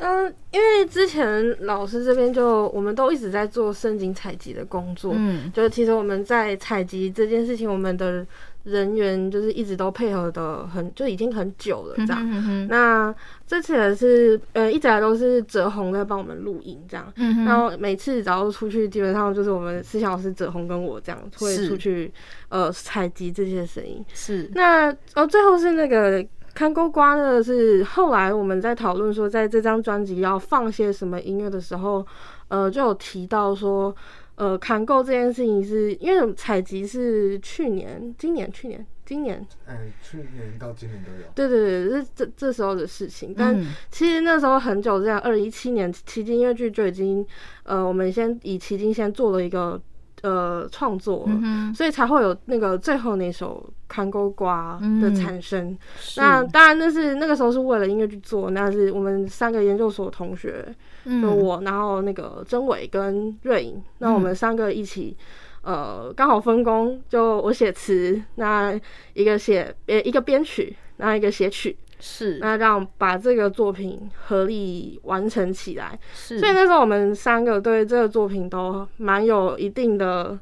[0.00, 8.26] 嗯，因为之前老师这边就我们都一直在做声景采集的工作，嗯，就是其实我们在采集这件事情，我们的。
[8.64, 12.18] 人员就是一直都配合的很，就已经很久了这样。
[12.20, 13.14] 嗯、哼哼，那
[13.46, 17.10] 这次也是呃，一直来都是泽宏在帮我们录音这样。
[17.16, 22.12] 嗯、然后每次只要出去，基本上就是我们思想老师泽宏跟我这样会出去
[22.50, 24.04] 呃采集这些声音。
[24.12, 24.50] 是。
[24.54, 26.22] 那哦，最后是那个
[26.54, 32.06] 看过瓜呢，是后来我们在讨论说，在这张专辑要放些什么音乐的时候，
[32.48, 33.94] 呃，就有提到说。
[34.36, 41.28] 呃，砍购这件事情是因为采集是去年、今年、去年、今年，哎、欸，去年到今年都有。
[41.34, 43.34] 对对对，是这这时候的事情。
[43.36, 43.54] 但
[43.90, 47.26] 其实那时候很久之前，二零一七年奇迹音乐剧就已经，
[47.64, 49.78] 呃，我们先以奇迹先做了一个。
[50.22, 55.70] 呃，创作，嗯、所以才会有那个最后那首《看勾瓜》的产生。
[55.70, 55.78] 嗯、
[56.16, 58.50] 那当然，那是那个时候是为了音乐去做。
[58.50, 60.66] 那是我们三个研究所同学，
[61.04, 65.16] 嗯、就我，然后那个曾伟跟瑞颖，那我们三个一起，
[65.62, 68.78] 嗯、呃，刚好分工，就我写词，那
[69.14, 71.76] 一个写呃一个编曲，然后一个写曲。
[72.00, 75.98] 是，那让把这个作品合力完成起来。
[76.14, 80.38] 是，所以那时候我们三个对这个作品都蛮有一定的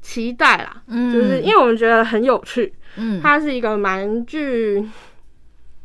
[0.00, 4.86] 期待啦，嗯，就是因为我们觉得很有趣，嗯，它是一个蛮具，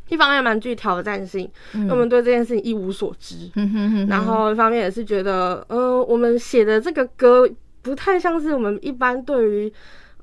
[0.09, 7.49] 一方面蛮具挑战性，嗯，我们对这件事情一无所知，嗯哼哼，然后一方面也是觉得，呃，我们写的这个歌
[7.81, 9.73] 不太像是我们一般对于。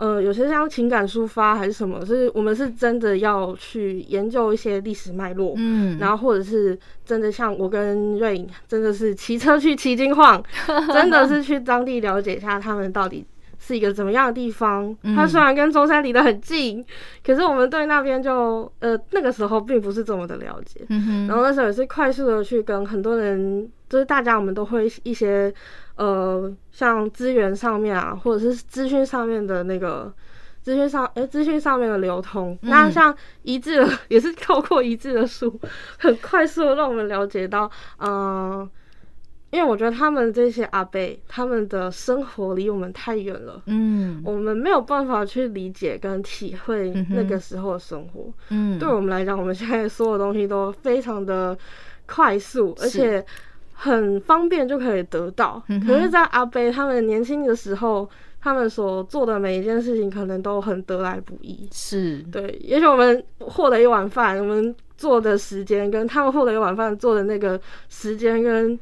[0.01, 10.43] 呃，有些像情感抒发还是什么，是我们是真的要去研究一些历史脉络，嗯，然后或者是真的像我跟瑞颖，真的是骑车去骑金晃，
[10.95, 13.23] 真的是去当地了解一下他们到底
[13.61, 14.93] 是一个怎么样的地方。
[15.15, 16.85] 它虽然跟中山离得很近，
[17.25, 25.55] 可是我们对那边就呃那个时候并不是这么的了解，嗯，然后那时候也是快速的去跟很多人，就是大家我们都会一些。
[25.97, 30.11] 呃，像资源上面啊，或者是资讯上面的那个
[30.63, 35.61] 资讯上，哎、欸，资讯上面的流通，嗯、那像一致的， 也是透过一致的书，
[35.99, 38.71] 很快速的让我们了解到，嗯、呃，
[39.51, 51.57] 因为我觉得他们这些阿伯，他们的生活离我们太远了，嗯，我们没有办法去理解跟体会那个时候的生活，嗯，对我们来讲，我们现在所有东西都非常的
[52.07, 53.25] 快速，而且。
[53.83, 58.07] 很方便就可以得到，嗯、可是，在阿伯他们年轻的时候，
[58.39, 61.67] 他们所做的每一件事情，可能都很得来不易。
[61.73, 62.19] 是。
[62.31, 68.79] 对，也许我们获得一碗饭，我们做的时间跟他们获得一碗饭做的那个时间跟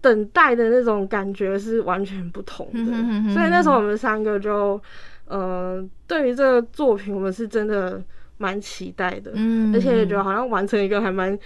[0.00, 2.80] 等待的那种感觉是完全不同的。
[2.92, 4.80] 嗯、所以那时候我们三个就，
[5.26, 8.02] 呃，对于这个作品，我们是真的
[8.38, 11.38] 蛮期待的，嗯，而且也觉得好像完成一个还蛮。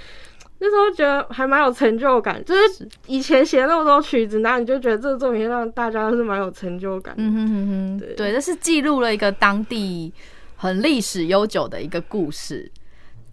[0.62, 7.14] 那时候觉得还蛮有成就感，就是以前写那么多曲子，然后你就觉得这个作品让大家是蛮有成就感。
[7.16, 10.12] 嗯哼哼哼，对，对，这是记录了一个当地
[10.56, 12.70] 很历史悠久的一个故事。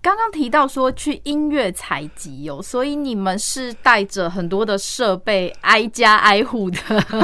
[0.02, 6.78] 刚刚提到说去音乐采集哦，所以你们是带着很多的设备挨家挨户的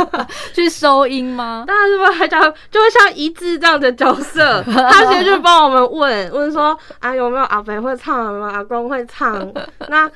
[0.54, 1.64] 去收音吗？
[1.68, 9.34] 当然是不，还讲就会像一致这样的角色， 他其实就帮我们问问说啊有没有阿伯会唱，有没有阿公会唱？
[9.88, 10.10] 那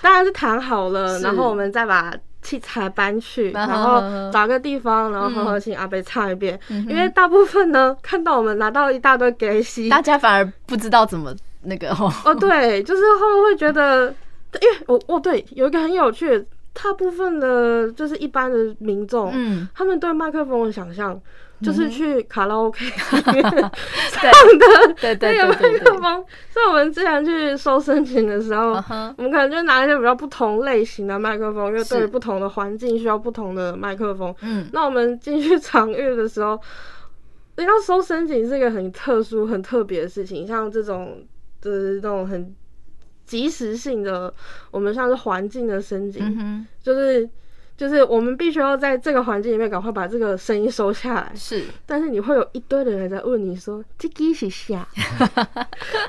[0.00, 4.00] 当然是谈好了，然后我们再把器材搬去，然后
[4.32, 6.58] 找个地方，然后好好请阿伯唱一遍。
[6.68, 11.34] 嗯、因为大部分呢，看到我们拿到一大堆给戏，大家反而不知道怎么。
[11.64, 14.14] 那个 哦，哦对，就是他们会觉得，
[14.60, 21.20] 因为我哦对，有一个很有趣的，大部分的就是一般的民众，嗯，他们对麦克风的想象
[21.62, 23.60] 就是去卡拉 OK 里面唱
[24.58, 26.24] 的，对对那个麦克风。
[26.50, 28.72] 所以我们之前去收申请的时候，
[29.16, 34.34] 我们可能就拿一些比较不同类型的麦克风，因为对于不同的环境需要不同的麦克风。
[34.40, 36.58] 嗯，那我们进去场域的时候，
[37.56, 41.24] 你要收申请是一个很特殊、很特别的事情，像这种。
[41.62, 42.54] 就是那种很
[43.24, 44.34] 即时性的，
[44.70, 47.26] 我们像是环境的升级，嗯、就是
[47.76, 51.32] 就是我们必须要在这个环境里面赶快把这个声音收下来。
[51.34, 54.86] 是，但是你会有一堆的人在问你说：“这鸡是啥？”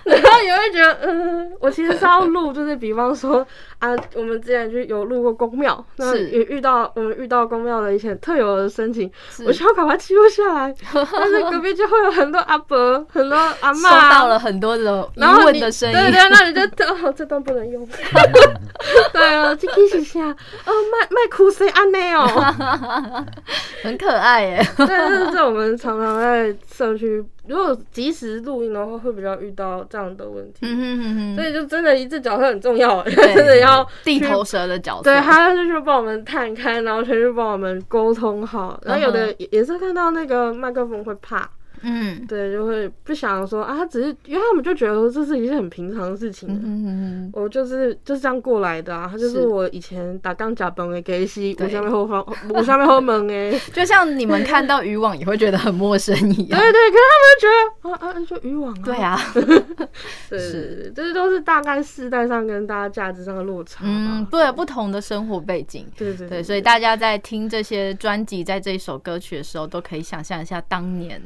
[0.06, 3.46] 然后你会觉得，嗯，我其实是要录，就是比方说
[3.80, 10.74] 啊，我们之前就有录过宫庙，那也遇到我们遇到宫庙的一些特有的声情，是我需要赶快记录下来。
[10.94, 16.62] 但是隔壁就会有很多阿伯、很多阿嬷，收到了很多的疑问的声音，对对，那你就
[17.08, 17.88] 哦，这段不能用。
[19.14, 20.20] 对啊，这鸡是啥？
[20.22, 22.26] 哦，卖卖哭谁安内哦，
[23.84, 24.62] 很可爱耶。
[24.78, 27.24] 对，这是我们常常在社区。
[27.48, 30.60] 如果及时录音的话，会比较遇到这样的问题。
[30.62, 35.04] 嗯哼哼哼，所以就真的一只角色很重要，对真的要地头蛇的角色。
[35.04, 38.80] 对，他就是帮我们探开，然后全去帮我们沟通好。
[38.84, 41.50] 然后有的也是看到那个麦克风会怕。
[41.84, 46.50] 嗯，对，就会不想说啊，他只是因为他们就觉得说这是一件很平常的事情。
[46.50, 56.60] 嗯嗯，我就是就是这样过来的啊，他就是我以前打钢甲本的给西，我下面后方，我下面后门哎， 就像你们看到渔网也会觉得很陌生一样。
[56.60, 58.82] 对对，可是他们觉得啊啊，就渔网啊。
[58.84, 59.20] 对啊，
[60.30, 63.84] 对是，这都是大概世代上跟大家价值上的落差。
[63.86, 65.86] 嗯，对，不同的生活背景。
[65.98, 71.22] 对对对，所以大家在听这些专辑，在这一首歌曲的时候，都可以想象一下当年。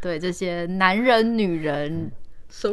[0.00, 2.10] 对这些男人、女人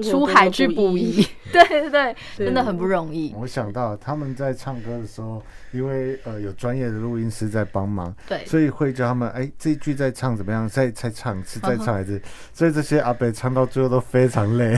[0.04, 3.32] 出海去捕鱼，对对对，真的很不容易。
[3.38, 5.42] 我想到他们在唱歌的时候，
[5.72, 12.20] 因为呃有专业的录音师在帮忙，对，所以会叫他们哎这一句在唱怎么样，再再唱一次，再唱一次。
[12.54, 14.76] 所以这些阿伯唱到最后都非常累，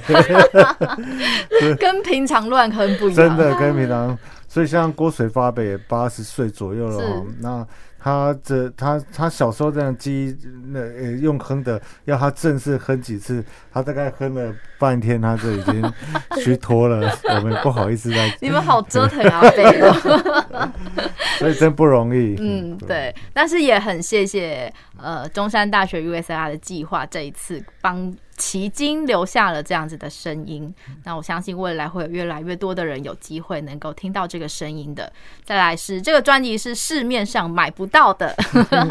[1.79, 4.17] 跟平常乱哼不一样，真的跟平常。
[4.49, 7.65] 所以像郭水发伯八十岁左右了，那。
[8.01, 15.93] 他这他他小时候这样记忆，那呃用哼的，要他正式哼几次，他大概哼了半天，他就已经
[16.37, 17.11] 虚脱了。
[17.35, 18.33] 我们不好意思再。
[18.39, 20.71] 你们好折腾啊，贝哦。
[21.37, 22.35] 所以真不容易。
[22.39, 23.13] 嗯，对。
[23.33, 28.13] 但是也很谢谢呃中山大学 USR 的计划，这一次帮。
[28.39, 30.73] 迄今留下了这样子的声音，
[31.03, 35.11] 那我相信未来会有越来越多的人有机会能够听到这个声音的。
[35.43, 38.33] 再来是这个专辑是市面上买不到的，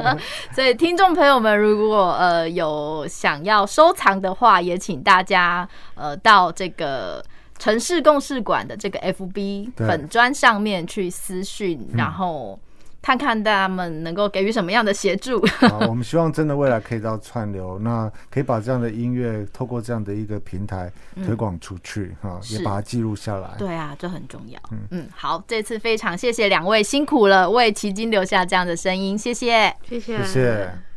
[0.55, 7.25] 所以听众朋友们如果呃有想要收藏的话，也请大家呃到这个
[7.59, 12.59] 城市共事馆的这个 FB 粉专上面去私讯，然后。
[13.01, 15.45] 看看他们能够给予什么样的协助。
[15.61, 20.93] 好， 我们希望真的未来可以到串流，那可以把这样的音乐透过这样的一个平台
[21.25, 23.51] 推广出去，哈、嗯，也把它记录下来。
[23.57, 24.61] 对啊，这很重要。
[24.73, 30.88] 嗯嗯，好，这次非常谢谢两位辛苦了，为奇经留下这样的声音，谢谢，谢谢，谢谢。